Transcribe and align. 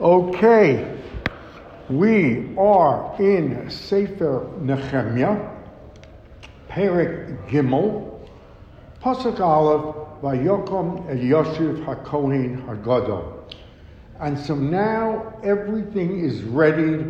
Okay, 0.00 0.98
we 1.90 2.56
are 2.56 3.14
in 3.20 3.68
Sefer 3.68 4.50
Nehemiah, 4.58 5.46
Perek 6.70 7.46
Gimel, 7.50 8.26
Pasuk 9.02 9.40
Aleph, 9.40 10.22
Vayokom 10.22 11.06
Elioshiv 11.10 11.84
HaKohen 11.84 12.64
HaGadol. 12.66 13.44
And 14.20 14.38
so 14.38 14.54
now 14.54 15.34
everything 15.44 16.24
is 16.24 16.44
ready 16.44 17.04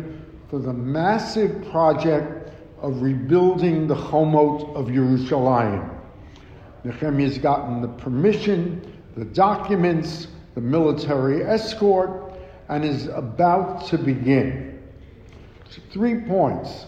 for 0.49 0.59
the 0.59 0.73
massive 0.73 1.65
project 1.71 2.51
of 2.81 3.01
rebuilding 3.01 3.87
the 3.87 3.95
Chomot 3.95 4.75
of 4.75 4.87
Yerushalayim. 4.87 5.97
Nehemiah's 6.83 7.37
gotten 7.37 7.81
the 7.81 7.87
permission, 7.87 9.01
the 9.15 9.23
documents, 9.23 10.27
the 10.55 10.61
military 10.61 11.41
escort, 11.45 12.30
and 12.71 12.85
is 12.85 13.07
about 13.07 13.85
to 13.85 13.97
begin. 13.97 14.81
Three 15.91 16.21
points. 16.21 16.85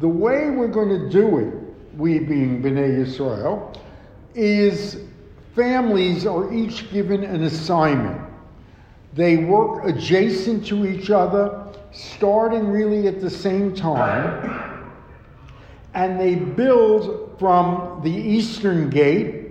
The 0.00 0.08
way 0.08 0.50
we're 0.50 0.68
going 0.68 0.88
to 0.88 1.10
do 1.10 1.38
it, 1.38 1.54
we 1.96 2.18
being 2.18 2.62
Bnei 2.62 3.04
Yisrael, 3.04 3.78
is 4.34 5.00
families 5.54 6.26
are 6.26 6.52
each 6.52 6.90
given 6.90 7.24
an 7.24 7.44
assignment. 7.44 8.22
They 9.12 9.36
work 9.36 9.84
adjacent 9.84 10.66
to 10.66 10.86
each 10.86 11.10
other, 11.10 11.66
starting 11.92 12.68
really 12.68 13.06
at 13.06 13.20
the 13.20 13.30
same 13.30 13.74
time, 13.74 14.92
and 15.94 16.18
they 16.18 16.34
build 16.36 17.38
from 17.38 18.00
the 18.02 18.10
eastern 18.10 18.88
gate 18.88 19.45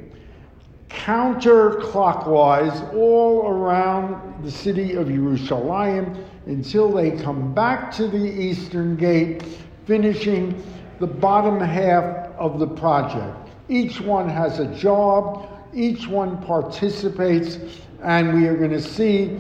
counterclockwise 0.89 2.93
all 2.93 3.47
around 3.47 4.43
the 4.43 4.51
city 4.51 4.93
of 4.93 5.07
Jerusalem 5.07 6.23
until 6.45 6.91
they 6.91 7.11
come 7.11 7.53
back 7.53 7.91
to 7.93 8.07
the 8.07 8.17
eastern 8.17 8.95
gate, 8.95 9.43
finishing 9.85 10.63
the 10.99 11.07
bottom 11.07 11.59
half 11.59 12.03
of 12.37 12.59
the 12.59 12.67
project. 12.67 13.35
Each 13.67 13.99
one 13.99 14.29
has 14.29 14.59
a 14.59 14.67
job, 14.75 15.49
each 15.73 16.07
one 16.07 16.41
participates, 16.43 17.57
and 18.03 18.39
we 18.39 18.47
are 18.47 18.55
going 18.55 18.71
to 18.71 18.81
see 18.81 19.39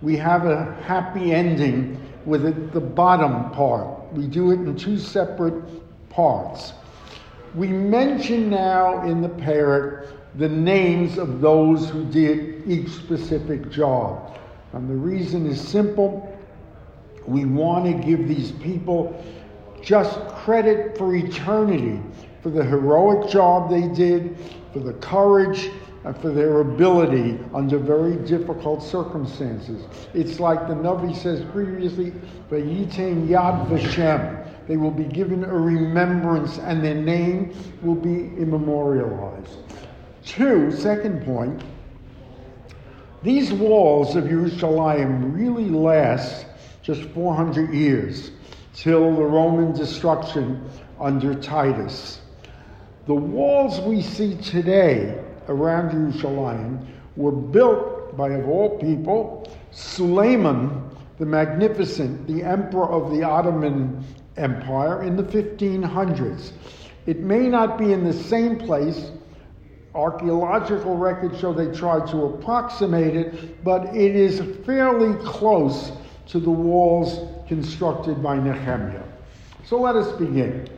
we 0.00 0.16
have 0.16 0.46
a 0.46 0.74
happy 0.82 1.32
ending 1.32 2.00
with 2.24 2.46
it, 2.46 2.72
the 2.72 2.80
bottom 2.80 3.50
part. 3.50 4.12
We 4.12 4.26
do 4.26 4.52
it 4.52 4.60
in 4.60 4.76
two 4.76 4.98
separate 4.98 5.64
parts. 6.08 6.72
We 7.54 7.68
mention 7.68 8.50
now 8.50 9.02
in 9.04 9.20
the 9.20 9.28
parrot 9.28 10.17
the 10.36 10.48
names 10.48 11.18
of 11.18 11.40
those 11.40 11.88
who 11.88 12.04
did 12.04 12.62
each 12.66 12.88
specific 12.90 13.70
job. 13.70 14.38
And 14.72 14.88
the 14.88 14.94
reason 14.94 15.46
is 15.46 15.60
simple. 15.60 16.36
We 17.26 17.44
want 17.44 17.84
to 17.86 18.06
give 18.06 18.28
these 18.28 18.52
people 18.52 19.22
just 19.82 20.18
credit 20.28 20.98
for 20.98 21.14
eternity, 21.14 22.00
for 22.42 22.50
the 22.50 22.64
heroic 22.64 23.30
job 23.30 23.70
they 23.70 23.88
did, 23.88 24.36
for 24.72 24.80
the 24.80 24.92
courage, 24.94 25.70
and 26.04 26.16
for 26.18 26.30
their 26.30 26.60
ability 26.60 27.38
under 27.54 27.78
very 27.78 28.16
difficult 28.24 28.82
circumstances. 28.82 29.84
It's 30.14 30.40
like 30.40 30.68
the 30.68 30.74
Navi 30.74 31.14
says 31.16 31.44
previously, 31.52 32.12
Vayitain 32.50 33.28
Yad 33.28 33.66
Vashem. 33.68 34.46
They 34.68 34.76
will 34.76 34.90
be 34.90 35.04
given 35.04 35.44
a 35.44 35.54
remembrance 35.54 36.58
and 36.58 36.84
their 36.84 36.94
name 36.94 37.54
will 37.82 37.94
be 37.94 38.30
immemorialized. 38.38 39.58
Two, 40.28 40.70
second 40.70 41.24
point, 41.24 41.62
these 43.22 43.50
walls 43.50 44.14
of 44.14 44.28
Jerusalem 44.28 45.32
really 45.32 45.70
last 45.70 46.44
just 46.82 47.02
400 47.10 47.72
years 47.72 48.30
till 48.74 49.16
the 49.16 49.24
Roman 49.24 49.72
destruction 49.72 50.68
under 51.00 51.34
Titus. 51.34 52.20
The 53.06 53.14
walls 53.14 53.80
we 53.80 54.02
see 54.02 54.36
today 54.36 55.18
around 55.48 55.92
Jerusalem 55.92 56.86
were 57.16 57.32
built 57.32 58.14
by, 58.14 58.32
of 58.32 58.46
all 58.48 58.78
people, 58.78 59.50
Suleiman 59.70 60.90
the 61.18 61.26
Magnificent, 61.26 62.26
the 62.26 62.42
emperor 62.44 62.88
of 62.88 63.10
the 63.10 63.22
Ottoman 63.24 64.04
Empire 64.36 65.02
in 65.02 65.16
the 65.16 65.22
1500s. 65.22 66.52
It 67.06 67.20
may 67.20 67.48
not 67.48 67.78
be 67.78 67.92
in 67.92 68.04
the 68.04 68.12
same 68.12 68.58
place. 68.58 69.10
Archaeological 69.98 70.96
records 70.96 71.40
show 71.40 71.52
they 71.52 71.76
tried 71.76 72.06
to 72.08 72.24
approximate 72.24 73.16
it, 73.16 73.64
but 73.64 73.96
it 73.96 74.14
is 74.14 74.40
fairly 74.64 75.14
close 75.24 75.90
to 76.28 76.38
the 76.38 76.50
walls 76.50 77.28
constructed 77.48 78.22
by 78.22 78.38
Nehemiah. 78.38 79.02
So 79.64 79.80
let 79.80 79.96
us 79.96 80.12
begin. 80.18 80.68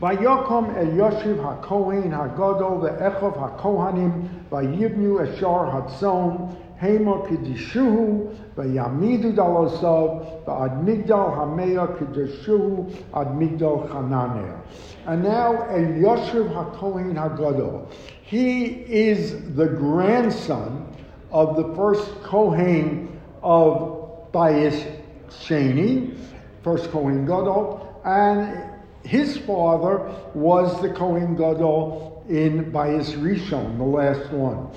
Vayokom 0.00 0.74
Elioshiv 0.74 1.36
HaKohen 1.36 2.10
HaGadol 2.10 2.80
ve'echov 2.82 3.60
HaKohanim 3.60 4.48
vayibnu 4.50 5.24
Eshar 5.24 5.70
Hatzon 5.72 6.56
Hema 6.82 7.24
Kedishuhu 7.28 8.36
vayamidu 8.56 9.34
dalosav 9.36 10.44
va'ad 10.44 10.82
Migdal 10.84 11.30
Hameya 11.36 11.96
Kedishuhu 11.96 12.92
ad 13.14 13.28
Migdal 13.38 13.88
Chananel. 13.88 14.60
And 15.06 15.22
now 15.22 15.68
Elioshiv 15.70 16.52
HaKohen 16.52 17.14
HaGadol. 17.14 17.88
He 18.24 18.64
is 18.64 19.54
the 19.54 19.66
grandson 19.66 20.88
of 21.30 21.56
the 21.56 21.74
first 21.76 22.10
Kohen 22.24 23.20
of 23.42 24.32
Bayis 24.32 25.00
Sheni, 25.28 26.18
first 26.64 26.90
Kohen 26.90 27.26
Gadol, 27.26 28.00
and 28.04 28.70
his 29.04 29.36
father 29.38 30.12
was 30.34 30.80
the 30.82 30.90
Kohen 30.90 31.36
Gadol 31.36 32.24
in 32.28 32.72
Bayis 32.72 33.12
Rishon, 33.14 33.78
the 33.78 33.84
last 33.84 34.30
one. 34.32 34.68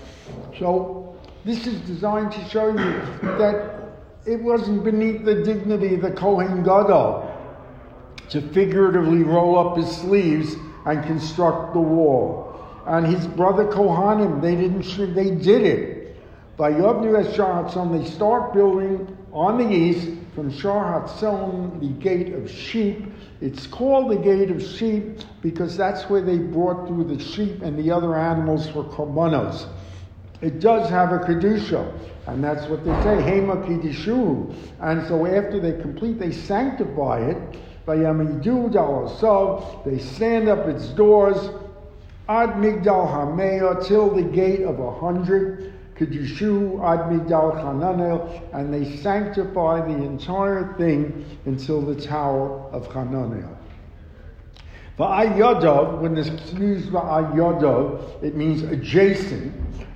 So 0.60 1.15
this 1.46 1.68
is 1.68 1.80
designed 1.82 2.32
to 2.32 2.44
show 2.50 2.70
you 2.70 3.02
that 3.38 3.80
it 4.26 4.42
wasn't 4.42 4.84
beneath 4.84 5.24
the 5.24 5.44
dignity 5.44 5.94
of 5.94 6.02
the 6.02 6.12
Kohen 6.12 6.64
Gadol 6.64 7.32
to 8.30 8.42
figuratively 8.42 9.22
roll 9.22 9.60
up 9.60 9.78
his 9.78 9.96
sleeves 9.96 10.56
and 10.88 11.06
construct 11.06 11.74
the 11.74 11.80
wall. 11.80 12.52
And 12.88 13.06
his 13.06 13.28
brother 13.28 13.66
Kohanim, 13.66 14.42
they 14.42 14.56
didn't, 14.56 15.14
they 15.14 15.32
did 15.32 15.62
it. 15.62 16.18
By 16.58 16.72
Yovnu 16.72 17.24
Eshahatzon, 17.24 18.02
they 18.02 18.10
start 18.10 18.54
building 18.54 19.16
on 19.32 19.60
the 19.60 19.70
east 19.70 20.10
from 20.34 20.52
Shar 20.52 21.02
Hatzon, 21.02 21.80
the 21.80 21.90
gate 22.02 22.34
of 22.34 22.50
sheep. 22.50 23.06
It's 23.42 23.68
called 23.68 24.10
the 24.10 24.18
gate 24.18 24.50
of 24.50 24.64
sheep 24.64 25.20
because 25.42 25.78
that's 25.78 26.10
where 26.10 26.22
they 26.22 26.38
brought 26.38 26.88
through 26.88 27.04
the 27.16 27.24
sheep 27.24 27.62
and 27.62 27.78
the 27.78 27.92
other 27.92 28.16
animals 28.16 28.68
for 28.70 28.84
korbanos. 28.86 29.68
It 30.46 30.60
does 30.60 30.88
have 30.92 31.12
a 31.12 31.18
kedusha, 31.18 31.92
and 32.28 32.44
that's 32.44 32.68
what 32.68 32.86
they 32.86 32.92
say, 33.02 33.18
Hema 33.18 33.66
Kiddishu. 33.66 34.56
And 34.80 35.08
so 35.08 35.26
after 35.26 35.60
they 35.60 35.82
complete, 35.82 36.20
they 36.20 36.32
sanctify 36.32 37.22
it. 37.32 37.38
Vayamidu 37.88 38.72
dalasav, 38.72 39.84
they 39.86 39.98
stand 39.98 40.48
up 40.48 40.68
its 40.68 40.90
doors, 40.90 41.50
ad 42.30 42.50
migdal 42.62 43.08
hameya, 43.12 43.84
till 43.88 44.14
the 44.14 44.22
gate 44.22 44.62
of 44.62 44.80
a 44.80 44.92
hundred. 44.92 45.74
Kedushu 45.96 46.80
ad 46.84 47.10
migdal 47.10 47.56
Hananel, 47.56 48.54
and 48.54 48.72
they 48.72 48.98
sanctify 48.98 49.82
the 49.82 49.96
entire 49.96 50.76
thing 50.78 51.26
until 51.46 51.82
the 51.82 52.00
Tower 52.00 52.70
of 52.72 52.88
Hananel. 52.90 53.58
Va'ayodov, 55.00 56.02
when 56.02 56.14
this 56.14 56.28
is 56.28 56.54
used 56.54 56.90
va'ayodov, 56.92 58.24
it 58.24 58.36
means 58.36 58.62
adjacent. 58.62 59.52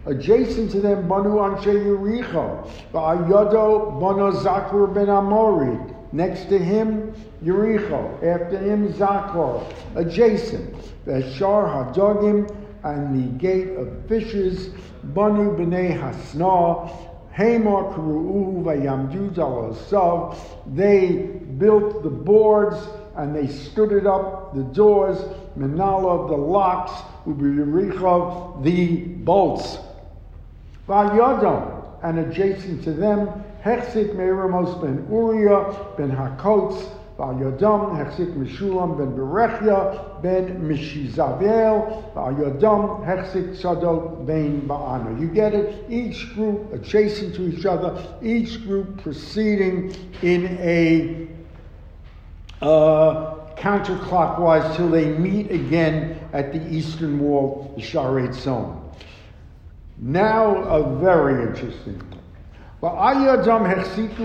Adjacent 0.05 0.71
to 0.71 0.79
them, 0.79 1.07
Banu 1.07 1.35
Anshe 1.35 1.65
Yericho. 1.65 2.69
Va'ayodo 2.93 3.99
Banu 3.99 4.31
Zakur 4.31 4.93
ben 4.93 5.09
Amori. 5.09 5.78
Next 6.11 6.46
to 6.49 6.57
him, 6.57 7.13
Yericho. 7.43 8.16
After 8.23 8.57
him, 8.57 8.91
Zakor. 8.93 9.63
Adjacent. 9.96 10.73
Veshar 11.05 11.93
Hadogim, 11.93 12.49
and 12.84 13.16
the 13.16 13.37
gate 13.37 13.75
of 13.75 13.90
fishes, 14.07 14.69
Banu 15.03 15.55
b'nei 15.57 15.99
Hasna, 15.99 16.87
Hamar 17.31 17.93
Kuru'u 17.93 18.63
vayamdu 18.63 19.34
dalasav. 19.34 20.37
They 20.75 21.40
built 21.57 22.03
the 22.03 22.09
boards 22.09 22.78
and 23.16 23.35
they 23.35 23.47
stood 23.47 23.91
it 23.91 24.07
up, 24.07 24.55
the 24.55 24.63
doors, 24.63 25.17
Manala, 25.57 26.29
the 26.29 26.37
locks, 26.37 26.91
Ubiyarichav, 27.25 28.63
the 28.63 28.97
bolts. 28.97 29.78
Valyadon, 30.90 31.86
and 32.02 32.18
adjacent 32.18 32.84
to 32.84 32.91
them, 32.91 33.30
Hechzik 33.64 34.16
Meramos 34.16 34.82
ben 34.82 35.06
Uriah 35.08 35.76
ben 35.96 36.09
Hakotz, 36.09 36.90
Valyadon, 37.20 37.96
Hechzik 37.96 38.34
Meshulam 38.36 38.97
ben 38.97 39.12
Berechia 39.16 40.20
ben 40.24 40.68
Mishizavel, 40.68 42.14
Valyadon, 42.16 43.06
Hechzik 43.06 43.56
Sadok 43.56 44.26
ben 44.26 44.68
Baana. 44.68 45.20
You 45.20 45.28
get 45.28 45.53
it? 45.53 45.86
Each 45.90 46.34
group 46.34 46.74
adjacent 46.74 47.36
to 47.36 47.47
each 47.47 47.68
other, 47.68 48.03
each 48.24 48.64
group 48.64 49.03
proceeding 49.03 49.94
in 50.24 50.58
a 50.59 51.28
uh, 52.66 53.36
counterclockwise 53.58 54.76
till 54.76 54.90
they 54.90 55.06
meet 55.06 55.52
again 55.52 56.20
at 56.34 56.52
the 56.52 56.74
eastern 56.74 57.20
wall, 57.20 57.74
the 57.76 57.82
Shar 57.84 58.20
Hatzon. 58.22 58.78
Now, 60.01 60.55
a 60.63 60.96
very 60.97 61.43
interesting 61.43 62.01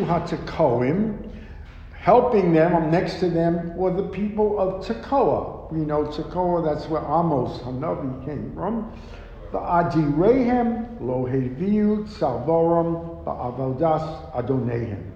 hatakoim, 0.07 1.31
helping 1.99 2.53
them, 2.53 2.77
I'm 2.77 2.91
next 2.93 3.19
to 3.21 3.29
them, 3.29 3.77
were 3.77 3.93
the 3.93 4.05
people 4.05 4.61
of 4.61 4.87
Tekoa. 4.87 5.73
We 5.73 5.81
know 5.81 6.05
Tekoa, 6.05 6.65
that's 6.65 6.89
where 6.89 7.03
Amos 7.03 7.61
Hanavi 7.63 8.25
came 8.25 8.53
from. 8.55 8.93
The 9.51 9.59
Va'adirehem 9.59 11.01
lo 11.01 11.27
heviu 11.27 12.07
salvoram 12.09 13.25
va'avodas 13.25 14.33
adonehem. 14.33 15.11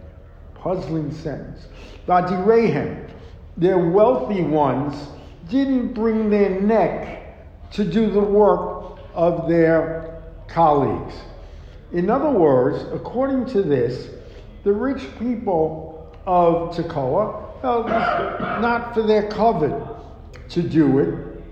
Puzzling 0.55 1.13
sentence. 1.13 1.69
The 2.07 2.13
Va'adirehem, 2.15 3.09
their 3.57 3.79
wealthy 3.79 4.43
ones 4.43 5.09
didn't 5.49 5.95
bring 5.95 6.31
their 6.31 6.61
neck 6.61 7.71
to 7.73 7.85
do 7.85 8.11
the 8.11 8.21
work 8.21 8.99
of 9.15 9.49
their 9.49 10.18
colleagues. 10.49 11.15
In 11.93 12.11
other 12.11 12.31
words, 12.31 12.85
according 12.93 13.47
to 13.47 13.63
this, 13.63 14.09
the 14.65 14.73
rich 14.73 15.03
people 15.19 16.15
of 16.27 16.75
Tekoa 16.75 17.61
felt 17.63 17.89
not 17.89 18.95
for 18.95 19.03
their 19.03 19.29
covet 19.29 19.73
to 20.51 20.63
do 20.63 20.99
it 20.99 21.43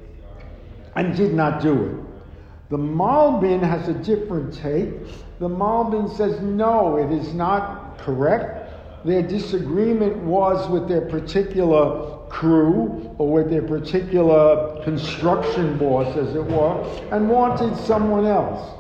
and 0.97 1.17
did 1.17 1.35
not 1.35 1.63
do 1.63 1.85
it. 1.85 2.71
The 2.71 2.79
Malbim 2.79 3.63
has 3.63 3.89
a 3.89 3.95
different 3.95 4.53
take. 4.53 4.91
The 5.39 5.49
Malbim 5.49 6.15
says, 6.17 6.41
no, 6.41 6.97
it 6.97 7.13
is 7.13 7.33
not 7.33 7.99
correct. 7.99 9.05
Their 9.05 9.23
disagreement 9.23 10.17
was 10.17 10.69
with 10.69 10.89
their 10.89 11.03
particular 11.03 12.27
crew 12.29 13.15
or 13.19 13.31
with 13.31 13.51
their 13.51 13.63
particular 13.63 14.83
construction 14.83 15.79
boss, 15.79 16.17
as 16.17 16.35
it 16.35 16.45
were, 16.45 16.83
and 17.13 17.31
wanted 17.31 17.77
someone 17.87 18.27
else. 18.27 18.75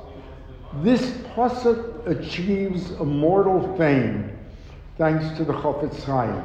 This 0.82 1.10
pasuk 1.34 2.06
achieves 2.06 2.90
immortal 2.92 3.76
fame 3.76 4.30
thanks 4.98 5.36
to 5.38 5.44
the 5.44 5.52
Chofetz 5.54 6.02
Chaim. 6.04 6.42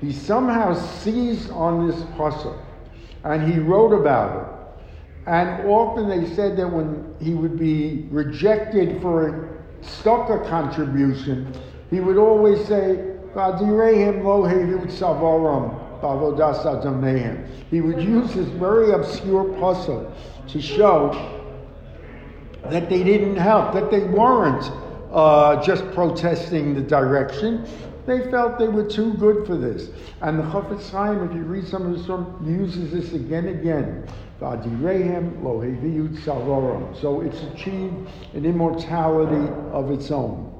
He 0.00 0.12
somehow 0.12 0.74
seized 0.74 1.50
on 1.50 1.88
this 1.88 2.00
pasuk 2.16 2.58
and 3.24 3.50
he 3.50 3.58
wrote 3.58 3.98
about 3.98 4.42
it. 4.42 4.48
And 5.26 5.66
often 5.66 6.08
they 6.08 6.26
said 6.34 6.58
that 6.58 6.68
when 6.68 7.14
he 7.20 7.32
would 7.32 7.58
be 7.58 8.06
rejected 8.10 9.00
for 9.00 9.28
a 9.28 9.48
stucca 9.82 10.46
contribution, 10.48 11.50
he 11.90 12.00
would 12.00 12.18
always 12.18 12.62
say, 12.66 13.12
He 17.70 17.80
would 17.80 18.02
use 18.02 18.34
this 18.34 18.48
very 18.48 18.90
obscure 18.92 19.44
pasuk 19.44 20.12
to 20.48 20.60
show 20.60 21.33
that 22.70 22.88
they 22.88 23.02
didn't 23.02 23.36
help, 23.36 23.74
that 23.74 23.90
they 23.90 24.04
weren't 24.04 24.70
uh, 25.12 25.62
just 25.62 25.84
protesting 25.92 26.74
the 26.74 26.80
direction. 26.80 27.66
They 28.06 28.30
felt 28.30 28.58
they 28.58 28.68
were 28.68 28.88
too 28.88 29.12
good 29.14 29.46
for 29.46 29.56
this. 29.56 29.88
And 30.20 30.38
the 30.38 30.42
Chofetz 30.44 30.90
Chaim, 30.90 31.26
if 31.28 31.34
you 31.34 31.42
read 31.42 31.66
some 31.66 31.86
of 31.86 31.96
the 31.96 32.04
story, 32.04 32.26
uses 32.44 32.92
this 32.92 33.14
again 33.14 33.46
and 33.46 33.60
again. 33.60 34.06
So 34.38 34.46
it's 37.22 37.40
achieved 37.54 37.94
an 38.34 38.44
immortality 38.44 39.50
of 39.72 39.90
its 39.90 40.10
own 40.10 40.50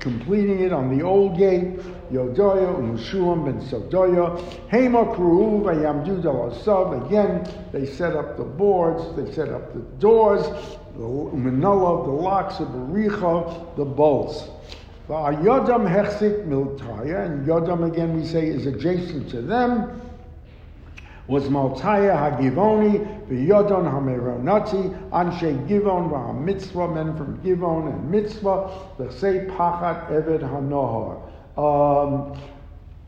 completing 0.00 0.60
it 0.60 0.72
on 0.72 0.96
the 0.96 1.04
old 1.04 1.38
gate, 1.38 1.78
Yodoya 2.10 2.74
Umushulam 2.76 3.44
ben 3.44 3.60
Sodoya, 3.60 4.40
Hema 4.70 5.14
Kru'u 5.14 5.62
Vayamdu 5.62 6.22
Dalasav. 6.22 7.06
Again, 7.06 7.46
they 7.72 7.86
set 7.86 8.16
up 8.16 8.36
the 8.36 8.44
boards, 8.44 9.14
they 9.16 9.32
set 9.32 9.50
up 9.50 9.72
the 9.72 9.80
doors, 9.98 10.44
the 10.96 11.06
Manila, 11.36 12.04
the 12.04 12.12
locks 12.12 12.58
of 12.60 12.68
Baricha, 12.68 13.76
the 13.76 13.84
bolts. 13.84 14.48
Yodam 15.08 15.88
Hechsik 15.88 16.46
Miltaya, 16.46 17.26
and 17.26 17.46
Yodam 17.46 17.90
again 17.90 18.16
we 18.16 18.24
say 18.24 18.46
is 18.46 18.66
adjacent 18.66 19.28
to 19.30 19.42
them 19.42 20.00
was 21.30 21.48
Maltaya 21.48 22.10
Hagivoni, 22.10 23.28
V'yodon 23.28 23.88
HaMeronati, 23.88 25.10
Anshe 25.10 25.68
Givon 25.68 26.10
V'HaMitzvah, 26.10 26.92
men 26.92 27.16
from 27.16 27.38
Givon 27.38 27.92
and 27.92 28.10
Mitzvah, 28.10 28.98
L'sei 28.98 29.46
Pachat 29.46 30.10
Eved 30.10 30.40
HaNohar. 30.40 31.22
Um, 31.56 32.36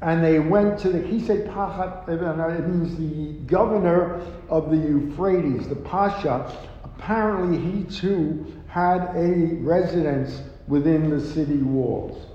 and 0.02 0.22
they 0.22 0.38
went 0.38 0.78
to 0.80 0.90
the, 0.90 1.00
he 1.00 1.18
said 1.18 1.48
Pachat 1.48 2.06
Eved 2.06 2.60
it 2.60 2.68
means 2.68 2.96
the 2.96 3.32
governor 3.46 4.20
of 4.48 4.70
the 4.70 4.76
Euphrates, 4.76 5.68
the 5.68 5.74
Pasha. 5.74 6.56
Apparently 6.84 7.58
he 7.58 7.82
too 7.84 8.46
had 8.68 9.10
a 9.16 9.56
residence 9.56 10.42
within 10.68 11.10
the 11.10 11.20
city 11.20 11.56
walls. 11.56 12.26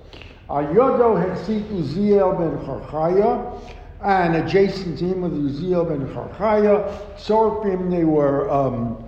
Ayodo 0.50 1.16
Hexik 1.16 1.63
Uziel 1.69 2.38
ben 2.38 2.57
Charchaya, 2.66 3.57
and 4.01 4.35
adjacent 4.35 4.99
to 4.99 5.05
him 5.05 5.21
was 5.21 5.33
Uziel 5.33 5.88
ben 5.88 6.07
Charchaya. 6.13 7.17
Sorfim, 7.17 7.89
they 7.89 8.03
were 8.03 8.49
um, 8.49 9.03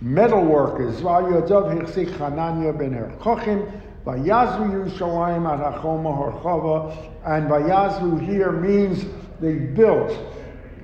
metal 0.00 0.44
workers. 0.44 1.00
Vayadav 1.00 1.76
Hirsik 1.76 2.08
Hananya 2.16 2.76
ben 2.76 2.92
Herkochim. 2.92 3.80
Vayazru 4.06 4.70
Yerushalayim 4.70 5.48
at 5.52 5.74
Hachoma 5.74 6.10
Harchava. 6.10 7.10
And 7.24 7.48
Vayazru 7.48 8.24
here 8.24 8.52
means 8.52 9.04
they 9.40 9.54
built, 9.54 10.16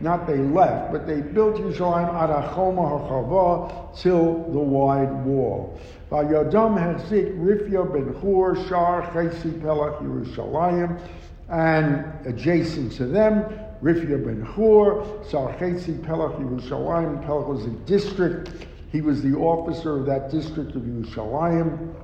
not 0.00 0.26
they 0.26 0.38
left, 0.38 0.92
but 0.92 1.06
they 1.06 1.20
built 1.20 1.56
Yerushalayim 1.56 2.12
at 2.14 2.30
Hachoma 2.30 2.82
Harchava 2.82 3.96
till 3.96 4.44
the 4.52 4.58
wide 4.58 5.24
wall. 5.24 5.78
Vayadam 6.10 6.76
Hirsik 6.76 7.38
Rifya 7.38 7.92
ben 7.92 8.14
Hur 8.20 8.56
Shar 8.66 9.02
Chesi 9.12 9.60
Pelach 9.60 10.02
Yerushalayim 10.02 11.00
and 11.48 12.04
adjacent 12.26 12.92
to 12.92 13.06
them, 13.06 13.44
Rifya 13.82 14.24
ben 14.24 14.42
Hur, 14.42 15.02
Sarchetzi 15.24 15.98
Pelach 16.00 16.36
Yerushalayim. 16.40 17.24
Pelach 17.24 17.48
was 17.48 17.64
a 17.64 17.70
district. 17.86 18.66
He 18.90 19.00
was 19.00 19.22
the 19.22 19.34
officer 19.34 19.98
of 19.98 20.06
that 20.06 20.30
district 20.30 20.74
of 20.74 20.82
Yerushalayim. 20.82 21.94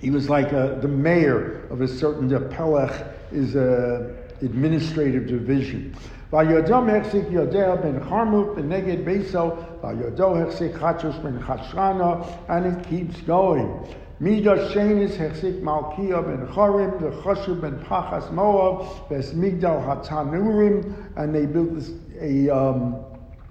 He 0.00 0.10
was 0.10 0.28
like 0.28 0.52
a, 0.52 0.78
the 0.80 0.88
mayor 0.88 1.66
of 1.70 1.80
a 1.80 1.88
certain, 1.88 2.28
the 2.28 3.06
is 3.32 3.54
a 3.54 4.16
administrative 4.42 5.26
division. 5.26 5.94
Hechzik 6.32 7.30
yodeh 7.30 7.82
ben 7.82 8.00
Charmut 8.00 8.56
ben 8.56 8.68
Neged 8.68 9.04
Beso, 9.04 9.80
Vayodo 9.80 10.36
hechzik 10.36 10.78
Chachos 10.78 11.20
ben 11.22 11.38
Chashrana, 11.40 12.26
and 12.48 12.66
it 12.66 12.88
keeps 12.88 13.20
going. 13.22 13.94
Midas 14.20 14.70
Shenis 14.74 15.16
Hechzik 15.16 15.62
Malkia 15.62 16.22
ben 16.22 16.46
Chorim, 16.48 17.00
the 17.00 17.10
Choshu 17.22 17.58
ben 17.58 17.82
Pachas 17.86 18.30
Moab, 18.30 19.08
Ves 19.08 19.32
Migdal 19.32 19.82
Hatanurim, 19.82 20.94
and 21.16 21.34
they 21.34 21.46
built 21.46 21.74
this, 21.74 21.90
a, 22.20 22.50
um, 22.50 23.02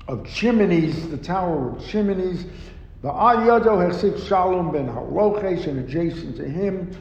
of 0.08 0.24
chimneys, 0.28 1.10
the 1.10 1.18
tower 1.18 1.72
of 1.72 1.84
chimneys. 1.88 2.46
The 3.02 3.08
Ayado 3.08 3.78
Hechzik 3.80 4.28
Shalom 4.28 4.72
ben 4.72 4.88
Halochesh, 4.88 5.66
and 5.66 5.80
adjacent 5.80 6.38
to 6.38 6.48
him, 6.48 6.96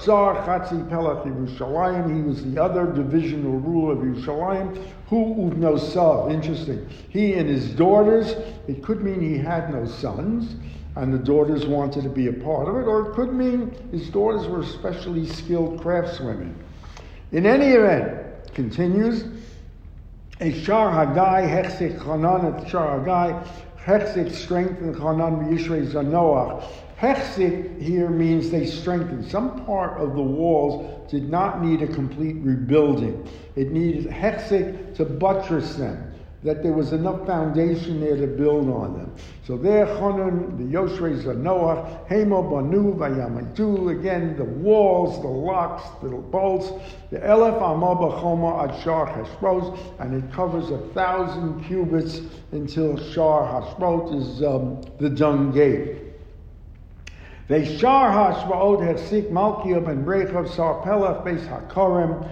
Sar 0.00 0.34
Chatzi 0.44 0.88
Pelach 0.88 1.24
Yerushalayim, 1.24 2.16
he 2.16 2.22
was 2.22 2.44
the 2.44 2.60
other 2.60 2.92
divisional 2.92 3.60
ruler 3.60 3.92
of 3.92 3.98
Yerushalayim, 3.98 4.76
who 5.08 5.36
uvno 5.36 5.78
sav, 5.78 6.32
interesting. 6.32 6.84
He 7.10 7.34
and 7.34 7.48
his 7.48 7.70
daughters, 7.70 8.34
it 8.66 8.82
could 8.82 9.04
mean 9.04 9.20
he 9.20 9.38
had 9.38 9.72
no 9.72 9.86
sons, 9.86 10.56
and 10.98 11.14
the 11.14 11.18
daughters 11.18 11.64
wanted 11.64 12.02
to 12.02 12.08
be 12.08 12.26
a 12.26 12.32
part 12.32 12.68
of 12.68 12.74
it, 12.74 12.88
or 12.88 13.08
it 13.08 13.14
could 13.14 13.32
mean 13.32 13.72
his 13.92 14.10
daughters 14.10 14.48
were 14.48 14.60
especially 14.60 15.24
skilled 15.26 15.80
craftswomen. 15.80 16.52
In 17.30 17.46
any 17.46 17.68
event, 17.68 18.52
continues, 18.52 19.24
a 20.40 20.52
Shar 20.52 20.90
Hagai 20.90 21.48
Hechsik 21.48 22.00
Chanan 22.00 22.60
at 22.60 22.68
Shar 22.68 22.98
Hagai 22.98 23.46
Hechsik 23.80 24.32
strengthened 24.32 24.96
Chanan 24.96 25.48
Yishrei 25.48 25.86
Zanoach. 25.86 26.64
Hechsik 26.98 27.80
here 27.80 28.10
means 28.10 28.50
they 28.50 28.66
strengthened. 28.66 29.24
Some 29.24 29.64
part 29.64 30.00
of 30.00 30.16
the 30.16 30.22
walls 30.22 31.08
did 31.08 31.30
not 31.30 31.64
need 31.64 31.80
a 31.80 31.86
complete 31.86 32.36
rebuilding. 32.40 33.24
It 33.54 33.70
needed 33.70 34.06
Hechsik 34.06 34.96
to 34.96 35.04
buttress 35.04 35.76
them. 35.76 36.12
That 36.44 36.62
there 36.62 36.72
was 36.72 36.92
enough 36.92 37.26
foundation 37.26 38.00
there 38.00 38.16
to 38.16 38.26
build 38.26 38.70
on 38.70 38.96
them. 38.96 39.12
So 39.44 39.56
there, 39.56 39.86
Chanun, 39.86 40.56
the 40.56 40.64
Yoshres 40.64 41.26
of 41.26 41.38
Noah, 41.38 42.00
Hemo, 42.08 42.48
Banu, 42.48 42.94
Vayamitu, 42.94 43.98
again, 43.98 44.36
the 44.36 44.44
walls, 44.44 45.20
the 45.20 45.28
locks, 45.28 45.82
the 46.00 46.08
bolts, 46.08 46.70
the 47.10 47.18
Elef 47.18 47.60
Amaba 47.60 48.20
Choma 48.20 48.64
at 48.64 48.82
Shar 48.82 49.06
Hashbros, 49.06 49.76
and 49.98 50.22
it 50.22 50.32
covers 50.32 50.70
a 50.70 50.78
thousand 50.94 51.64
cubits 51.64 52.20
until 52.52 52.96
Shar 53.10 53.42
Hashbot 53.42 54.14
is 54.14 54.42
um, 54.42 54.80
the 54.98 55.10
dung 55.10 55.50
gate. 55.50 55.96
Veishar 57.48 58.12
Hashbaot 58.12 58.80
Hechsik 58.80 59.30
Malkia 59.30 59.88
and 59.88 60.06
Rechav 60.06 60.54
Sar 60.54 60.84
Pelach 60.84 61.24
Beis 61.24 61.40
HaKorem 61.48 62.30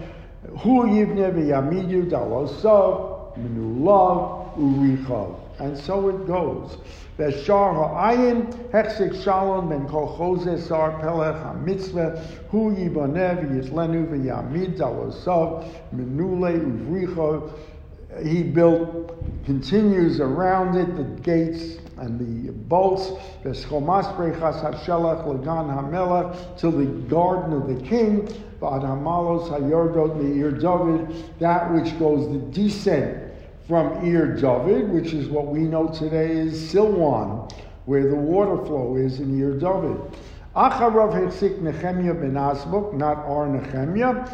Hu 0.59 0.83
Yivne 0.83 1.33
V'Yamidu 1.33 2.09
Dalosov 2.09 3.16
Menulav 3.37 4.57
Urichav. 4.57 5.35
And 5.59 5.77
so 5.77 6.09
it 6.09 6.27
goes. 6.27 6.77
Veshar 7.17 7.73
ha'ayin 7.73 8.53
hechsik 8.69 9.23
shalom 9.23 9.69
ben 9.69 9.87
kol 9.87 10.15
chose 10.17 10.63
sar 10.63 10.91
pelech 11.01 11.41
ha-mitzvah 11.41 12.23
hu 12.51 12.75
yibanev 12.75 13.43
yitlenu 13.49 14.07
v'yamid 14.07 14.77
dalosav 14.77 15.67
menule 15.95 16.59
uvricho. 16.59 17.51
He 18.23 18.43
built, 18.43 19.15
continues 19.45 20.19
around 20.19 20.75
it, 20.75 20.95
the 20.95 21.03
gates 21.21 21.77
and 21.97 22.19
the 22.19 22.51
bolts, 22.51 23.11
Veschomas 23.43 24.05
brechas 24.15 24.61
hashelach 24.61 25.25
legan 25.25 25.69
hamelech, 25.75 26.57
till 26.57 26.71
the 26.71 26.85
garden 27.07 27.53
of 27.53 27.67
the 27.67 27.81
king, 27.83 28.27
v'ad 28.61 28.83
hamalos 28.83 29.49
hayordot 29.49 30.21
me'ir 30.21 30.51
David, 30.51 31.39
that 31.39 31.73
which 31.73 31.97
goes 31.97 32.31
the 32.31 32.39
descent 32.51 33.26
from 33.67 34.05
Ir 34.05 34.35
David, 34.35 34.89
which 34.89 35.13
is 35.13 35.27
what 35.27 35.47
we 35.47 35.59
know 35.59 35.89
today 35.89 36.31
is 36.31 36.73
Silwan, 36.73 37.51
where 37.85 38.09
the 38.09 38.15
water 38.15 38.63
flow 38.65 38.95
is 38.95 39.19
in 39.19 39.37
Ir 39.39 39.59
David. 39.59 39.97
Acharav 40.55 41.13
Hechsik 41.13 41.59
Nehemiah 41.61 42.13
ben 42.13 42.33
Azbuk, 42.33 42.93
not 42.93 43.17
Ar 43.17 43.47
Nehemiah, 43.47 44.27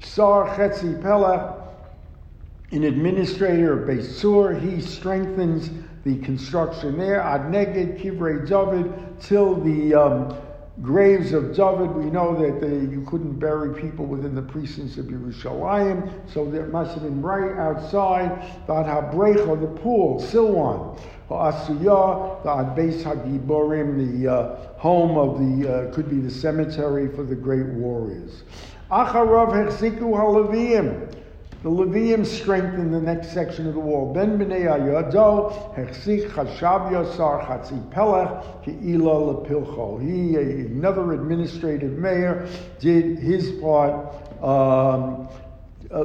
Sar 0.00 0.48
Chetzi 0.56 1.00
Pelech, 1.00 1.60
an 2.72 2.84
administrator 2.84 3.82
of 3.82 3.88
Besur, 3.88 4.58
he 4.60 4.80
strengthens 4.80 5.70
the 6.04 6.18
construction 6.18 6.98
there. 6.98 7.20
Ad 7.20 7.52
Neged 7.52 8.00
Kivrei 8.00 8.48
David, 8.48 9.20
till 9.20 9.54
the 9.54 9.94
um, 9.94 10.36
graves 10.80 11.32
of 11.32 11.54
David, 11.54 11.90
we 11.94 12.06
know 12.06 12.34
that 12.40 12.60
they, 12.60 12.90
you 12.90 13.04
couldn't 13.06 13.38
bury 13.38 13.78
people 13.78 14.06
within 14.06 14.34
the 14.34 14.42
precincts 14.42 14.96
of 14.96 15.06
Yerushalayim, 15.06 16.10
so 16.32 16.50
there 16.50 16.66
must 16.66 16.94
have 16.94 17.02
been 17.02 17.20
right 17.20 17.58
outside 17.58 18.66
the 18.66 18.72
Habrecha, 18.72 19.60
the 19.60 19.80
pool, 19.80 20.20
Silwan, 20.20 20.98
Asuyah, 21.28 22.42
the 22.42 22.48
Adbeis 22.48 23.02
Hagiborim, 23.02 24.22
the 24.22 24.32
uh, 24.32 24.78
home 24.78 25.16
of 25.16 25.38
the, 25.38 25.88
uh, 25.88 25.94
could 25.94 26.08
be 26.08 26.20
the 26.20 26.30
cemetery 26.30 27.08
for 27.14 27.22
the 27.22 27.34
great 27.34 27.66
warriors. 27.66 28.44
Acharav 28.90 29.52
Hechziku 29.52 30.00
Halavim. 30.00 31.21
The 31.62 31.70
Levium 31.70 32.26
strengthen 32.26 32.90
the 32.90 33.00
next 33.00 33.32
section 33.32 33.68
of 33.68 33.74
the 33.74 33.80
wall. 33.80 34.12
Ben 34.12 34.36
b'nei 34.36 34.64
ayado 34.64 35.52
hechzik 35.76 36.28
chashav 36.30 36.90
yosar 36.90 37.46
chatzi 37.46 37.80
pelech 37.90 38.64
ke'ila 38.64 39.46
lepilcho. 39.46 40.02
He, 40.02 40.34
another 40.66 41.12
administrative 41.12 41.92
mayor, 41.98 42.48
did 42.80 43.16
his 43.20 43.52
part 43.60 44.12
um, 44.42 45.28
uh, 45.92 46.04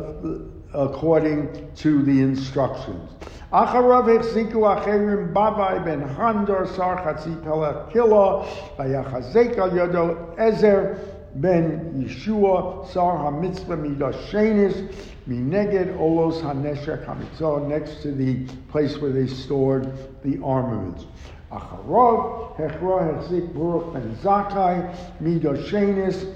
according 0.75 1.71
to 1.77 2.03
the 2.03 2.21
instructions. 2.21 3.09
Acharav 3.51 4.05
hechziku 4.05 4.77
acherim 4.77 5.33
bavai 5.33 5.83
ben 5.83 6.01
handor 6.01 6.67
sar 6.75 6.97
chatzi 6.97 7.35
pelech 7.43 7.91
kilo 7.91 8.45
vayachazek 8.77 9.57
al 9.57 9.71
yado 9.71 10.37
ezer 10.37 11.16
ben 11.35 12.03
Yeshua 12.05 12.87
sar 12.91 13.17
hamitzvah 13.17 13.77
midashenis 13.77 14.93
Mineged 15.27 15.97
Olos 15.97 16.41
Haneshek 16.41 17.05
Hamitzah, 17.05 17.67
next 17.67 18.01
to 18.01 18.13
the 18.13 18.45
place 18.69 18.97
where 18.99 19.11
they 19.11 19.27
stored 19.27 19.91
the 20.23 20.41
armaments. 20.41 21.05
Acharov, 21.51 22.55
Hechra 22.55 23.27
Hechzik 23.27 23.53
Baruch 23.53 23.93
Ben 23.93 24.15
Zakai, 24.23 24.95
Midoshenis, 25.21 26.33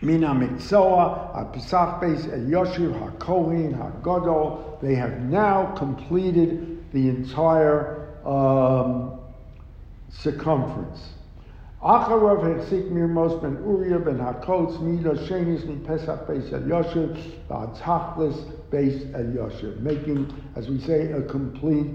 Mina 0.00 0.28
Miksoa, 0.28 1.52
Pesach 1.52 2.00
Beis 2.00 2.48
Yoshiv 2.48 3.18
HaKohin 3.18 3.76
HaGodol. 3.76 4.80
They 4.80 4.94
have 4.94 5.20
now 5.20 5.74
completed 5.76 6.82
the 6.92 7.10
entire 7.10 8.08
um, 8.26 9.18
circumference. 10.08 11.10
Acharav 11.82 12.40
Hechsik 12.40 12.90
Mirmos 12.90 13.40
ben 13.42 13.58
Uriah 13.62 13.98
ben 13.98 14.18
Hakotz 14.18 14.80
Mida 14.80 15.10
Shenis 15.10 15.62
Pesach 15.86 16.26
Beis 16.26 16.50
El 16.50 16.62
Yoshev 16.62 17.18
V'Atachlis 17.50 18.50
Beis 18.70 19.14
El 19.14 19.26
Yoshev, 19.26 19.78
making, 19.80 20.32
as 20.56 20.70
we 20.70 20.80
say, 20.80 21.12
a 21.12 21.20
complete 21.22 21.86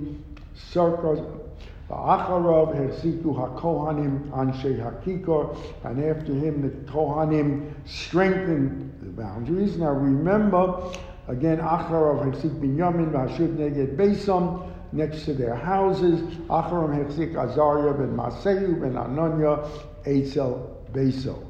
circle. 0.54 1.50
V'Acharav 1.90 2.76
Hechsiku 2.76 3.36
HaKohanim 3.36 4.30
Anshe 4.30 4.78
Hakikor, 4.80 5.58
and 5.84 6.04
after 6.06 6.32
him 6.32 6.62
the 6.62 6.70
Kohanim 6.92 7.74
strengthened 7.86 8.94
the 9.02 9.10
boundaries. 9.10 9.78
Now 9.78 9.94
remember, 9.94 10.80
again, 11.28 11.58
Acharav 11.58 12.24
Hechsik 12.24 12.60
Binyamin 12.62 13.12
V'Hashud 13.12 13.58
Neged 13.58 13.98
Beisam, 13.98 14.71
next 14.92 15.26
to 15.26 15.34
their 15.34 15.56
houses. 15.56 16.22
Acharam 16.50 16.96
Hechzik 16.96 17.36
Azariah 17.36 17.94
ben 17.94 18.16
Maseyu 18.16 18.80
ben 18.80 18.94
Anonya 18.94 19.68
Eitzel 20.06 20.68
Beso. 20.94 21.44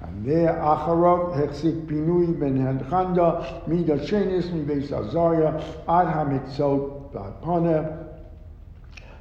And 0.00 0.24
there 0.24 0.54
Acharav 0.54 1.34
Hechzik 1.36 1.86
Pinui 1.86 2.38
ben 2.38 2.58
Hanchanda 2.58 3.66
Mida 3.66 3.98
Shenis 3.98 4.50
Mi 4.52 4.62
Beis 4.62 4.92
Azariah 4.92 5.54
Ad 5.88 6.08
Hamitzot 6.08 7.12
Bad 7.12 8.05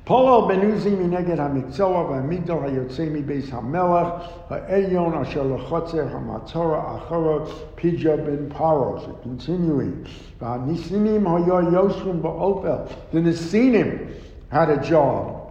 Polo 0.05 0.47
benuzi 0.47 0.91
mineged 0.91 1.39
hamikzoa 1.39 2.05
v'amigdal 2.05 2.61
hayotzei 2.61 3.09
mi 3.11 3.21
beis 3.23 3.49
hamelech 3.49 4.21
ha'elyon 4.49 5.15
asher 5.19 5.41
lechotzer 5.41 6.07
hamatzora 6.11 6.99
achara 6.99 7.47
pidya 7.75 8.15
ben 8.23 8.47
paros. 8.49 9.01
Continuing. 9.23 10.05
V'anisinim 10.39 11.25
hayo 11.25 11.71
yoshvim 11.71 12.21
ba'opel. 12.21 12.87
The 13.11 13.19
Nisinim 13.19 14.13
had 14.51 14.69
a 14.69 14.77
job. 14.77 15.41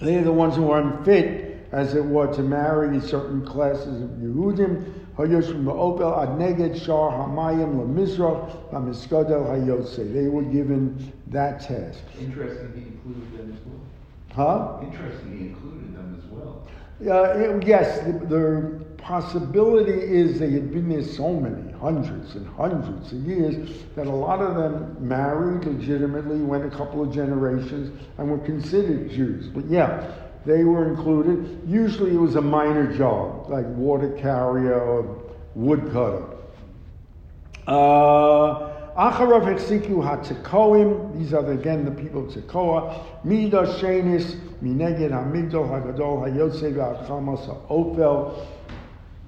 They 0.00 0.14
are 0.18 0.22
the 0.22 0.32
ones 0.32 0.54
who 0.54 0.62
were 0.62 0.78
unfit, 0.78 1.66
as 1.72 1.96
it 1.96 2.04
were, 2.04 2.32
to 2.34 2.42
marry 2.42 3.00
certain 3.00 3.44
classes 3.44 4.00
of 4.02 4.10
Yehudim. 4.10 4.84
Hayoshvim 5.18 5.64
ba'opel 5.64 6.22
ad 6.22 6.38
neged 6.38 6.80
shar 6.80 7.10
hamayim 7.10 7.74
lemizrach 7.74 8.70
v'amiskodel. 8.70 10.12
They 10.14 10.28
were 10.28 10.44
given 10.44 11.12
that 11.26 11.60
task. 11.60 12.04
Interesting 12.20 12.72
he 12.72 12.82
included 12.82 13.36
them 13.36 13.52
as 13.52 13.66
well. 13.66 14.78
Huh? 14.80 14.86
Interesting 14.86 15.38
he 15.38 15.46
included 15.46 15.96
them 15.96 16.22
as 16.22 16.30
well. 16.30 16.68
Uh, 17.04 17.56
it, 17.56 17.66
yes, 17.66 17.98
the, 18.06 18.12
the, 18.26 18.88
possibility 18.98 19.92
is 19.92 20.38
they 20.38 20.50
had 20.50 20.70
been 20.70 20.88
there 20.88 21.02
so 21.02 21.32
many, 21.32 21.72
hundreds 21.78 22.34
and 22.34 22.46
hundreds 22.48 23.12
of 23.12 23.18
years, 23.20 23.84
that 23.94 24.06
a 24.06 24.10
lot 24.10 24.40
of 24.40 24.54
them 24.56 24.96
married 25.00 25.64
legitimately, 25.64 26.40
went 26.40 26.64
a 26.64 26.68
couple 26.68 27.02
of 27.02 27.14
generations, 27.14 27.96
and 28.18 28.30
were 28.30 28.38
considered 28.38 29.08
Jews. 29.08 29.48
But 29.48 29.64
yeah, 29.66 30.12
they 30.46 30.64
were 30.64 30.88
included. 30.88 31.60
Usually 31.66 32.14
it 32.14 32.18
was 32.18 32.36
a 32.36 32.40
minor 32.40 32.92
job, 32.96 33.48
like 33.48 33.66
water 33.66 34.10
carrier 34.12 34.80
or 34.80 35.24
woodcutter. 35.54 36.24
Uh, 37.66 38.68
Acharav 38.98 39.46
these 41.16 41.32
are 41.32 41.52
again 41.52 41.84
the 41.84 41.90
people 41.90 42.26
of 42.26 42.32
Tekoa, 42.32 43.24
Mida 43.24 43.58
Shenis, 43.78 44.40
Mineged 44.60 45.10
HaMigdol 45.10 45.68
HaGadol 45.68 46.28
HaYotze 46.28 46.74
VaChamos 46.74 47.68
HaOfel, 47.68 48.46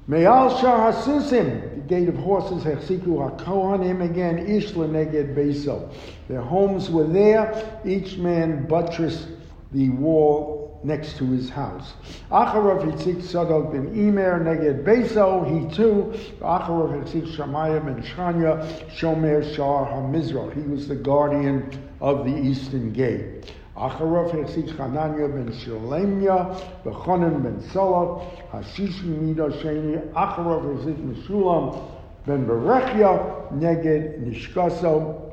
Me'al 0.09 0.59
Shar 0.59 0.93
HaSusim, 0.93 1.75
the 1.77 1.81
gate 1.83 2.09
of 2.09 2.17
horses, 2.17 2.65
Hechsiku 2.65 3.39
HaKohanim, 3.39 4.03
again, 4.11 4.39
Ish 4.39 4.73
Leneged 4.73 5.37
Beso. 5.37 5.89
Their 6.27 6.43
homes 6.43 6.91
were 6.91 7.07
there, 7.07 7.81
each 7.85 8.17
man 8.17 8.67
buttressed 8.67 9.29
the 9.71 9.91
wall 9.91 10.60
next 10.83 11.17
to 11.19 11.27
his 11.27 11.51
house. 11.51 11.93
Acharav 12.31 12.83
Hitzik 12.83 13.23
Sadok 13.23 13.73
ben 13.73 13.95
Imer 13.95 14.43
Neged 14.43 14.85
Beso, 14.85 15.45
he 15.45 15.75
too, 15.75 16.13
Acharav 16.41 17.05
Hitzik 17.05 17.27
Shamaya 17.37 17.85
ben 17.85 18.03
Shanya, 18.03 18.65
Shomer 18.91 19.55
Shar 19.55 19.87
HaMizrach. 19.87 20.55
He 20.55 20.69
was 20.69 20.89
the 20.89 20.97
guardian 20.97 21.71
of 22.01 22.25
the 22.25 22.35
eastern 22.35 22.93
gate. 22.93 23.53
Acharav 23.77 24.31
Hitzik 24.33 24.75
Hananya 24.77 25.29
ben 25.33 25.53
Shalemya, 25.53 26.83
Bechonim 26.85 27.43
ben 27.43 27.61
Solot, 27.71 28.25
Hashishi 28.51 29.05
Mido 29.05 29.51
Sheni, 29.61 30.01
Acharav 30.13 30.65
Hitzik 30.65 30.97
Meshulam 30.97 31.79
ben 32.27 32.47
Berechya, 32.47 33.53
Neged 33.53 34.25
Nishkaso, 34.25 35.30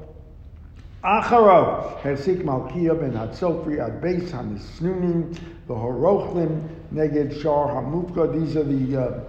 Acharav, 1.03 1.99
Hersik 2.01 2.41
Malkiya 2.43 2.99
ben 2.99 3.11
Hatzofri 3.11 3.79
ad 3.79 4.01
Beis 4.01 4.31
HaNisnunim, 4.31 5.31
the 5.67 5.73
Horochlim, 5.73 6.67
Neged 6.91 7.39
Shar 7.39 7.67
Hamufka. 7.67 8.33
These 8.33 8.57
are 8.57 8.63
the 8.63 8.97
uh, 8.99 9.19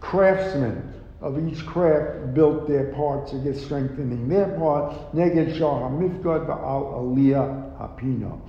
craftsmen 0.00 0.94
of 1.20 1.38
each 1.46 1.66
craft 1.66 2.32
built 2.32 2.66
their 2.66 2.86
parts 2.94 3.32
to 3.32 3.38
get 3.38 3.54
strengthening 3.54 4.30
their 4.30 4.48
part. 4.58 4.94
Neged 5.14 5.58
Shar 5.58 5.90
HaMifgad 5.90 6.46
Ba'al 6.46 6.94
Aliyah 6.94 7.78
Hapino. 7.78 8.40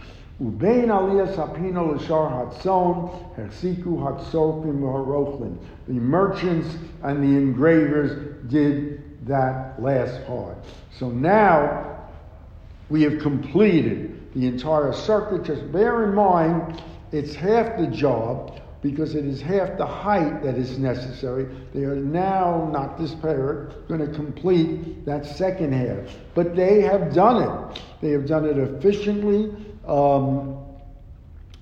Ubein 0.41 0.87
Aliyah 0.87 1.35
Sapino 1.35 1.93
L'Shar 1.93 2.29
Hatzon, 2.31 3.35
Hersiku 3.35 3.97
Hatzofim 3.97 4.79
Harochlin. 4.79 5.57
The 5.89 5.93
merchants 5.95 6.77
and 7.03 7.21
the 7.21 7.37
engravers 7.37 8.49
did 8.49 9.27
that 9.27 9.81
last 9.81 10.25
part. 10.25 10.57
So 10.97 11.09
now 11.09 11.90
we 12.91 13.03
have 13.03 13.19
completed 13.19 14.33
the 14.35 14.45
entire 14.45 14.91
circuit. 14.91 15.45
Just 15.45 15.71
bear 15.71 16.03
in 16.03 16.13
mind, 16.13 16.83
it's 17.13 17.33
half 17.33 17.77
the 17.79 17.87
job 17.87 18.59
because 18.81 19.15
it 19.15 19.25
is 19.25 19.39
half 19.41 19.77
the 19.77 19.85
height 19.85 20.43
that 20.43 20.55
is 20.55 20.77
necessary. 20.77 21.47
They 21.73 21.83
are 21.83 21.95
now, 21.95 22.69
not 22.71 22.97
this 22.97 23.15
pair, 23.15 23.71
going 23.87 24.05
to 24.05 24.13
complete 24.13 25.05
that 25.05 25.25
second 25.25 25.71
half. 25.71 26.13
But 26.35 26.55
they 26.55 26.81
have 26.81 27.13
done 27.13 27.43
it. 27.43 27.81
They 28.01 28.09
have 28.09 28.25
done 28.25 28.45
it 28.45 28.57
efficiently. 28.57 29.55
Um, 29.87 30.61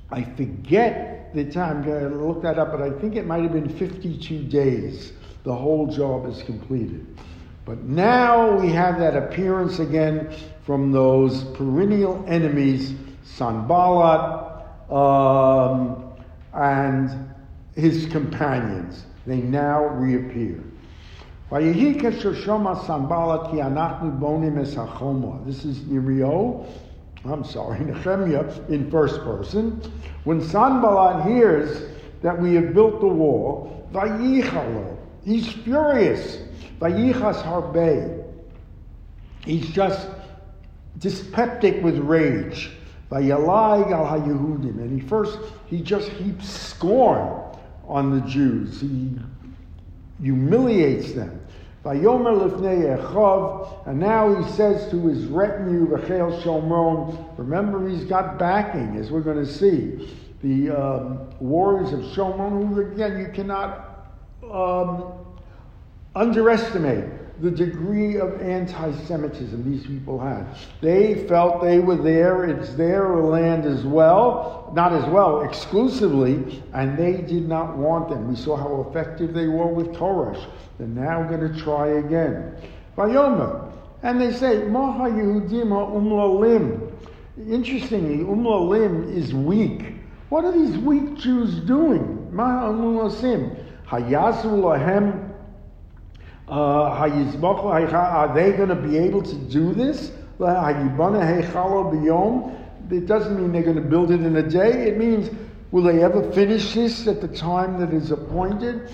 I 0.10 0.24
forget 0.24 1.32
the 1.36 1.46
time, 1.46 1.84
I 1.84 2.06
look 2.08 2.42
that 2.42 2.58
up, 2.58 2.72
but 2.72 2.82
I 2.82 2.90
think 3.00 3.16
it 3.16 3.28
might 3.28 3.44
have 3.44 3.54
been 3.54 3.70
52 3.78 4.46
days. 4.46 5.14
The 5.44 5.54
whole 5.54 5.88
job 5.88 6.28
is 6.28 6.42
completed. 6.42 7.06
But 7.70 7.84
now 7.84 8.58
we 8.60 8.70
have 8.72 8.98
that 8.98 9.16
appearance 9.16 9.78
again 9.78 10.36
from 10.66 10.92
those 10.92 11.44
perennial 11.56 12.26
enemies, 12.28 12.96
Sanballat 13.24 14.66
um, 14.90 16.16
and 16.52 17.30
his 17.76 18.08
companions. 18.08 19.06
They 19.28 19.36
now 19.38 19.86
reappear. 19.86 20.64
This 21.52 21.62
is 25.64 25.80
Yirmiyo, 25.82 26.66
I'm 27.24 27.44
sorry, 27.44 27.80
Nehemiah 27.86 28.52
in 28.70 28.90
first 28.90 29.22
person. 29.22 29.80
When 30.24 30.42
Sanballat 30.42 31.28
hears 31.28 31.88
that 32.24 32.42
we 32.42 32.56
have 32.56 32.74
built 32.74 33.00
the 33.00 33.06
wall, 33.06 33.88
he's 35.24 35.48
furious. 35.52 36.49
Vayichas 36.80 37.42
harbe. 37.44 38.24
He's 39.46 39.70
just 39.70 40.08
dyspeptic 40.98 41.82
with 41.84 41.98
rage. 41.98 42.72
Vayalai 43.12 43.92
al 43.92 44.06
haYehudim. 44.06 44.78
And 44.78 45.02
he 45.02 45.08
first, 45.08 45.40
he 45.68 45.82
just 45.82 46.10
heaps 46.10 46.50
scorn 46.50 47.42
on 47.88 48.16
the 48.16 48.22
Jews. 48.28 48.82
He 48.82 49.18
humiliates 50.22 51.14
them. 51.14 51.42
Vayomer 51.84 52.50
lifnei 52.50 52.98
echav. 52.98 53.88
And 53.88 54.00
now 54.00 54.36
he 54.36 54.52
says 54.52 54.90
to 54.92 55.08
his 55.08 55.26
retinue, 55.26 55.86
Rachel 55.86 56.40
Shomron, 56.42 57.38
remember 57.38 57.88
he's 57.88 58.04
got 58.04 58.38
backing, 58.38 58.98
as 58.98 59.12
we're 59.12 59.22
going 59.22 59.44
to 59.44 59.52
see. 59.52 60.16
The 60.42 60.70
um, 60.70 61.30
warriors 61.40 61.92
of 61.94 62.00
Shomron, 62.00 62.74
who 62.74 62.82
again, 62.82 63.20
you 63.20 63.30
cannot 63.34 64.08
um, 64.44 65.19
underestimate 66.20 67.06
the 67.42 67.50
degree 67.50 68.18
of 68.18 68.42
anti 68.42 68.92
Semitism 69.06 69.64
these 69.64 69.88
people 69.88 70.20
had. 70.20 70.46
They 70.82 71.26
felt 71.28 71.62
they 71.62 71.80
were 71.80 71.96
there, 71.96 72.46
it's 72.46 72.74
their 72.74 73.16
land 73.16 73.66
as 73.66 73.86
well, 73.86 74.72
not 74.76 74.92
as 74.92 75.06
well, 75.06 75.42
exclusively, 75.44 76.62
and 76.74 76.98
they 76.98 77.22
did 77.22 77.48
not 77.48 77.78
want 77.78 78.10
them. 78.10 78.28
We 78.28 78.36
saw 78.36 78.58
how 78.58 78.90
effective 78.90 79.34
they 79.34 79.48
were 79.48 79.68
with 79.68 79.88
Koresh. 79.94 80.46
They're 80.78 80.88
now 80.88 81.24
going 81.24 81.54
to 81.54 81.58
try 81.58 81.88
again. 81.88 82.56
Vayomer. 82.98 83.72
And 84.04 84.20
they 84.20 84.34
say, 84.34 84.66
Maha 84.66 85.10
Yehudim 85.10 85.70
umlalim. 85.70 86.92
Interestingly, 87.38 88.26
umlalim 88.26 89.16
is 89.16 89.34
weak. 89.34 89.94
What 90.28 90.44
are 90.44 90.52
these 90.52 90.78
weak 90.78 91.16
Jews 91.18 91.56
doing? 91.62 92.36
Maha 92.36 92.74
umlasim. 92.74 93.66
Hayazu 93.88 94.52
lahem 94.62 95.29
Uh, 96.50 96.90
are 96.90 98.34
they 98.34 98.52
going 98.54 98.70
to 98.70 98.76
be 98.76 98.98
able 98.98 99.22
to 99.22 99.36
do 99.36 99.74
this? 99.74 100.12
It 102.92 103.06
doesn't 103.06 103.40
mean 103.40 103.52
they're 103.52 103.62
going 103.62 103.76
to 103.76 103.82
build 103.82 104.10
it 104.10 104.22
in 104.22 104.36
a 104.36 104.42
day. 104.42 104.88
It 104.88 104.98
means, 104.98 105.30
will 105.72 105.84
they 105.84 106.02
ever 106.04 106.24
finish 106.32 106.74
this 106.74 107.06
at 107.08 107.22
the 107.22 107.28
time 107.28 107.80
that 107.80 107.94
is 107.94 108.10
appointed? 108.10 108.90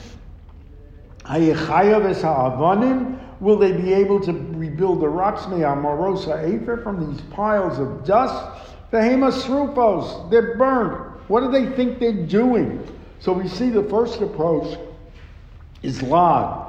Will 3.39 3.57
they 3.57 3.71
be 3.71 3.93
able 3.93 4.19
to 4.21 4.33
rebuild 4.33 4.99
the 5.01 5.07
rocks 5.07 5.45
Morosa 5.45 6.43
Afer, 6.43 6.77
from 6.83 7.09
these 7.09 7.21
piles 7.31 7.79
of 7.79 8.03
dust? 8.05 8.43
The 8.91 8.97
hemasrupos, 8.97 10.29
they're 10.29 10.55
burned. 10.57 11.13
What 11.27 11.41
do 11.41 11.51
they 11.51 11.65
think 11.75 11.99
they're 11.99 12.25
doing? 12.25 12.85
So 13.19 13.31
we 13.31 13.47
see 13.47 13.69
the 13.69 13.83
first 13.83 14.21
approach 14.21 14.77
is 15.81 16.01
log. 16.03 16.64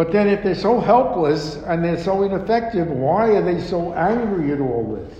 But 0.00 0.12
then, 0.12 0.28
if 0.28 0.42
they're 0.42 0.54
so 0.54 0.80
helpless 0.80 1.56
and 1.66 1.84
they're 1.84 2.02
so 2.02 2.22
ineffective, 2.22 2.88
why 2.88 3.32
are 3.32 3.42
they 3.42 3.60
so 3.60 3.92
angry 3.92 4.50
at 4.50 4.58
all 4.58 4.96
this? 4.96 5.18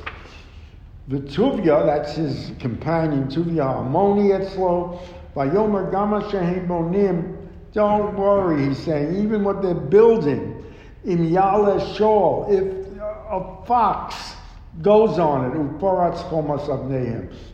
The 1.09 1.19
Tuvia, 1.19 1.85
that's 1.85 2.14
his 2.14 2.53
companion, 2.59 3.29
Tuvia 3.29 3.85
Amoni 3.85 4.31
Etzlo, 4.31 4.99
Vayomer 5.37 5.93
Gama 5.93 6.23
Bonim, 6.23 7.47
don't 7.75 8.16
worry, 8.16 8.69
he's 8.69 8.79
saying, 8.79 9.23
even 9.23 9.45
what 9.45 9.61
they're 9.61 9.75
building, 9.75 10.64
in 11.05 11.27
Yale 11.27 11.79
Shol, 11.95 12.51
if 12.51 12.97
a 13.29 13.66
fox 13.66 14.35
goes 14.83 15.19
on 15.19 15.45
it, 15.45 15.57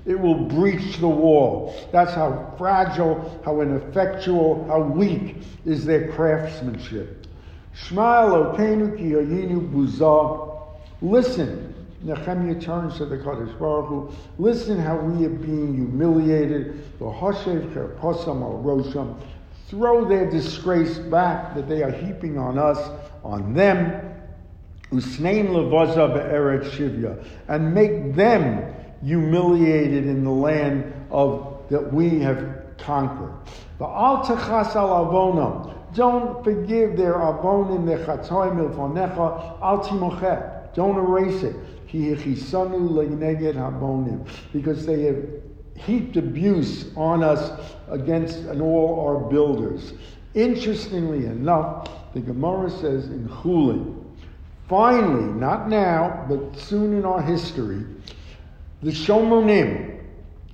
it 0.07 0.21
will 0.21 0.35
breach 0.35 0.99
the 0.99 1.09
wall. 1.09 1.75
That's 1.93 2.13
how 2.13 2.55
fragile, 2.57 3.41
how 3.45 3.61
ineffectual, 3.61 4.65
how 4.69 4.81
weak 4.83 5.37
is 5.65 5.85
their 5.85 6.13
craftsmanship. 6.13 7.27
Listen. 11.03 11.73
Nehemiah 12.03 12.61
turns 12.61 12.99
to 12.99 13.07
the 13.07 13.17
Kadosh 13.17 13.59
Baruch 13.59 13.87
Hu. 13.89 14.11
Listen 14.39 14.79
how 14.79 14.97
we 14.97 15.25
are 15.25 15.31
being 15.31 15.75
humiliated. 15.75 16.85
Throw 19.69 20.05
their 20.05 20.31
disgrace 20.31 20.99
back 20.99 21.55
that 21.55 21.69
they 21.69 21.83
are 21.83 21.91
heaping 21.91 22.39
on 22.39 22.59
us, 22.59 22.79
on 23.25 23.55
them. 23.55 24.16
Usneim 24.93 25.49
levaza 25.49 26.13
be'eret 26.13 26.65
shivya. 26.65 27.25
And 27.49 27.75
make 27.75 28.15
them 28.15 28.75
humiliated 29.05 30.07
in 30.07 30.25
the 30.25 30.31
land 30.31 30.93
of 31.11 31.63
that 31.71 31.93
we 31.93 32.21
have 32.21 32.63
conquered. 32.79 33.35
V'al 33.81 34.25
techas 34.25 34.75
al 34.77 35.07
avonam. 35.07 35.73
Don't 35.95 36.45
forgive 36.45 36.97
their 36.97 37.15
avonim 37.15 37.85
nechatzoy 37.85 38.53
milfonecha 38.55 39.61
al 39.61 39.81
timochet. 39.81 40.75
Don't 40.75 40.97
erase 40.97 41.43
it. 41.43 41.57
Because 44.53 44.87
they 44.87 45.03
have 45.03 45.25
heaped 45.77 46.17
abuse 46.17 46.91
on 46.97 47.23
us 47.23 47.75
against 47.89 48.39
and 48.39 48.61
all 48.61 49.07
our 49.07 49.31
builders. 49.31 49.95
Interestingly 50.35 51.27
enough, 51.27 51.89
the 52.13 52.21
Gemara 52.21 52.69
says 52.71 53.07
in 53.07 53.29
Chulin, 53.29 53.96
finally, 54.69 55.25
not 55.25 55.69
now, 55.69 56.25
but 56.29 56.59
soon 56.59 56.97
in 56.97 57.05
our 57.05 57.23
history, 57.23 57.85
the 58.83 58.91
Shomonim, 58.91 60.01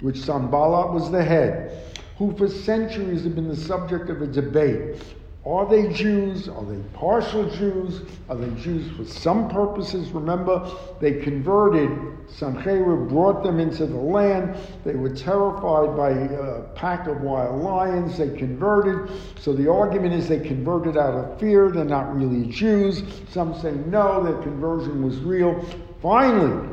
which 0.00 0.18
Sanballat 0.18 0.92
was 0.92 1.10
the 1.10 1.22
head, 1.22 1.98
who 2.18 2.36
for 2.36 2.48
centuries 2.48 3.24
have 3.24 3.34
been 3.34 3.48
the 3.48 3.56
subject 3.56 4.10
of 4.10 4.22
a 4.22 4.26
debate 4.26 5.02
are 5.44 5.68
they 5.68 5.92
Jews? 5.92 6.48
Are 6.48 6.64
they 6.64 6.80
partial 6.92 7.50
Jews? 7.50 8.02
Are 8.28 8.36
they 8.36 8.48
Jews 8.62 8.96
for 8.96 9.04
some 9.04 9.48
purposes? 9.48 10.08
Remember, 10.10 10.70
they 11.00 11.14
converted. 11.14 11.90
Sancheira 12.28 13.08
brought 13.08 13.42
them 13.42 13.58
into 13.58 13.86
the 13.86 13.96
land. 13.96 14.56
They 14.84 14.94
were 14.94 15.10
terrified 15.10 15.96
by 15.96 16.10
a 16.10 16.62
pack 16.76 17.08
of 17.08 17.22
wild 17.22 17.60
lions. 17.60 18.18
They 18.18 18.36
converted. 18.36 19.10
So 19.40 19.52
the 19.52 19.68
argument 19.68 20.14
is 20.14 20.28
they 20.28 20.38
converted 20.38 20.96
out 20.96 21.14
of 21.14 21.40
fear. 21.40 21.72
They're 21.72 21.84
not 21.84 22.14
really 22.14 22.48
Jews. 22.48 23.02
Some 23.28 23.60
say 23.60 23.72
no, 23.72 24.22
their 24.22 24.40
conversion 24.42 25.04
was 25.04 25.18
real. 25.18 25.60
Finally, 26.00 26.68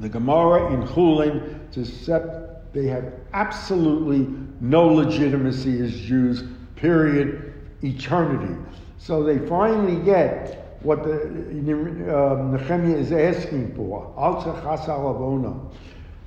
the 0.00 0.08
Gemara 0.08 0.72
in 0.72 0.88
Chulin 0.88 1.70
to 1.72 1.84
set 1.84 2.72
they 2.72 2.86
have 2.86 3.12
absolutely 3.34 4.32
no 4.60 4.86
legitimacy 4.86 5.80
as 5.82 5.92
Jews, 6.00 6.44
period 6.76 7.49
eternity. 7.82 8.54
So 8.98 9.22
they 9.22 9.38
finally 9.48 10.02
get 10.04 10.78
what 10.82 11.02
the, 11.02 11.22
um, 11.22 12.52
Nehemiah 12.52 12.96
is 12.96 13.12
asking 13.12 13.74
for. 13.74 14.12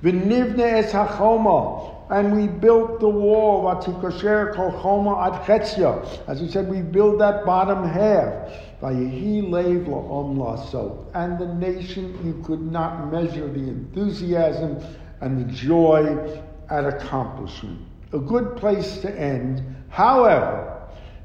V'nivne 0.04 0.60
es 0.60 0.92
hachoma. 0.92 1.92
And 2.10 2.36
we 2.36 2.48
built 2.48 3.00
the 3.00 3.08
wall, 3.08 3.64
Vatikosher 3.64 4.54
kol 4.54 4.72
choma. 4.82 5.32
As 6.28 6.42
we 6.42 6.50
said, 6.50 6.70
we 6.70 6.82
built 6.82 7.18
that 7.20 7.46
bottom 7.46 7.88
half. 7.88 8.52
Vayehi 8.82 9.50
leiv 9.50 9.88
la'om. 9.88 11.06
And 11.16 11.40
the 11.40 11.48
nation, 11.56 12.20
you 12.24 12.44
could 12.44 12.62
not 12.62 13.12
measure 13.12 13.48
the 13.48 13.62
enthusiasm 13.62 14.84
and 15.22 15.40
the 15.40 15.54
joy 15.54 16.42
at 16.70 16.86
accomplishment. 16.86 17.80
A 18.12 18.20
good 18.20 18.58
place 18.58 18.98
to 19.00 19.20
end. 19.20 19.64
However, 19.90 20.73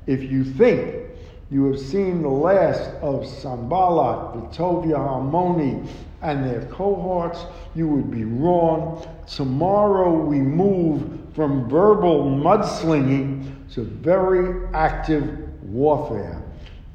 if 0.09 0.23
you 0.23 0.43
think 0.43 1.05
you 1.51 1.67
have 1.67 1.79
seen 1.79 2.23
the 2.23 2.29
last 2.29 2.91
of 3.03 3.27
Sanballat, 3.27 4.35
Vitovia 4.35 4.97
Harmoni, 4.97 5.87
and 6.23 6.45
their 6.45 6.63
cohorts, 6.67 7.45
you 7.75 7.87
would 7.89 8.11
be 8.11 8.25
wrong. 8.25 9.07
Tomorrow 9.27 10.21
we 10.21 10.39
move 10.39 11.21
from 11.35 11.69
verbal 11.69 12.25
mudslinging 12.25 13.53
to 13.75 13.83
very 13.83 14.67
active 14.75 15.25
warfare. 15.63 16.43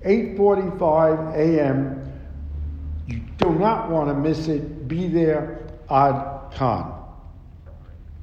8:45 0.04 1.36
a.m. 1.36 2.12
You 3.08 3.22
do 3.38 3.52
not 3.52 3.90
want 3.90 4.10
to 4.10 4.16
miss 4.16 4.48
it. 4.48 4.88
Be 4.88 5.08
there, 5.08 5.60
Ad 5.90 6.52
Khan. 6.56 7.03